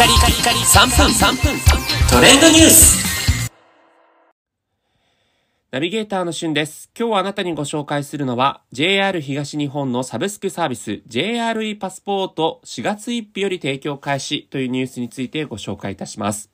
[0.00, 1.60] カリカリカリ3分3分
[2.10, 3.50] トレンドニュース
[5.70, 6.90] ナビゲーターのしゅんです。
[6.98, 16.50] 今日あなたにご紹介するのは JR 東日本のサブスクサービス JRE パスポート4月1日より提供開始というニュースについてご紹介いたします。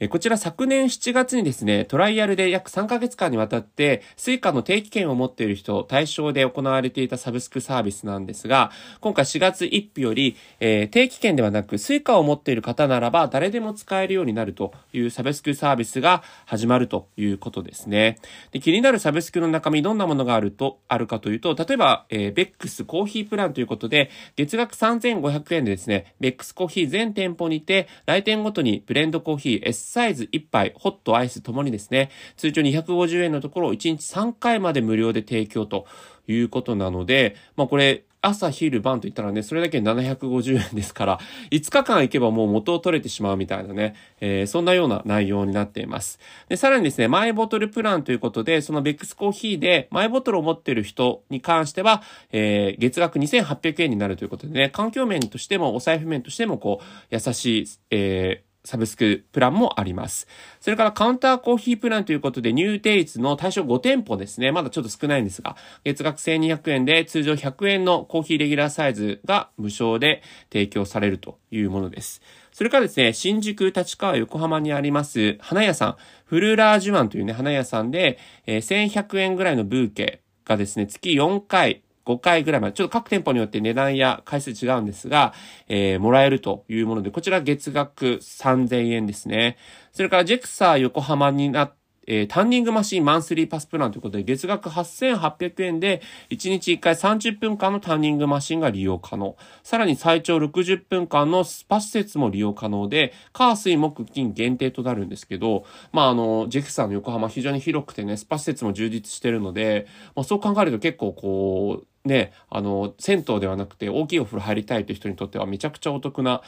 [0.00, 8.70] えこちら昨年7月にですね、トライアルで約3ヶ月間にわたって、 Suica の定期券を持っている人対象で行われていたサブスクサービスなんですが、
[9.00, 18.18] 今回4月1日より、えー定期券ではなく、 Suica を持っている方ならば誰でも使えるようになるというサブスクサービスが始まるということですね。
[18.52, 35.86] で気になるサブスクの中身どんなものがあると、あるかというと、例えば、えーベックスコーヒープランということで、月額3500円でですね、ベックスコーヒー全店舗にて、来店ごとにブレンドコーヒーサイズ1杯、ホットアイスともにですね、通常250円のところを1日3回まで無料で提供と
[36.26, 41.18] いうことなので、まあこれ、朝、昼、晩と言ったらね、それだけ750円ですから、
[41.50, 46.18] 5日間行けばもう元を取れてしまうみたいなね、えーそんなような内容になっています。
[46.48, 60.28] で、さらにですね、マイボトルプランということで、そのベックスコーヒーでマイボトルを持っている人に関しては、えー月額2800円になるということでね、環境面としてもお財布面としてもこう、優しい、えーサブスクプランもあります。
[60.60, 64.52] それからカウンターコーヒープランということで、ニューデイツの対象5店舗ですね。
[64.52, 72.20] まだちょっと少ないんですが、月額1200円で通常100円のコーヒーレギュラーサイズが無償で提供されるというものです。
[72.52, 85.34] それからですね、新宿、立川、横浜にあります花屋さん、フルラージュマンというね、花屋さんで、え1100円ぐらいのブーケがですね、月4回、5回ぐらいまで、ちょっと各店舗によって値段や回数違うんですが、
[85.68, 89.58] えーもらえるというもので、こちら月額3000円ですね。
[89.92, 91.78] それからジェクサー横浜になって
[92.10, 96.00] えータンニングマシンマンスリーパスプランということで、月額8800円で、
[96.30, 99.36] 1日1回30分間のタンニングマシンが利用可能。
[99.62, 116.42] さらに最長60分間のスパ施設も利用可能で、火水木金限定となるんですけど、まあ、あの、ジェクサーの横浜非常に広くてね、スパ施設も充実してるので、まあ、そう考えると結構こう、ね、あの、銭湯ではなくて大きいお風呂入りたいという人にとってはめちゃくちゃお得な、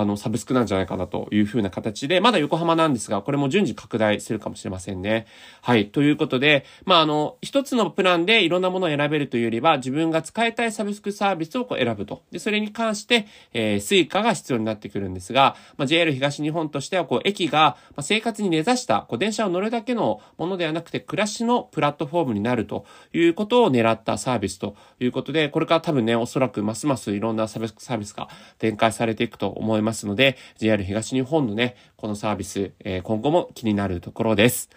[0.00, 5.26] あの、サブスクなんじゃないかなというふうな形で、まだ横浜なんですが、これも順次拡大するかもしれませんね。
[5.60, 5.88] はい。
[5.88, 12.22] ということで、まあ、あの、一つのプランでいろんなものを選べるというよりは、自分が使いたいサブスクサービスをこう選ぶと。
[12.30, 28.28] で、それに関して、えー、 Suica が必要になってくるんですが、まあ、JR 東日本としては、こう、駅が、ま、生活に根ざした、こう、電車を乗るだけのものではなくて、暮らしのプラットフォームになるということを狙ったサービスということで、これから多分ね、おそらくますますいろんなサブスクサービスが
[28.58, 34.68] 展開されていくと思いますので、JR 東日本のね、このサービス、えー今後も気になるところです。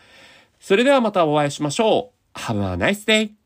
[0.59, 2.39] それではまたお会いしましょう。
[2.39, 3.40] Have a nice day!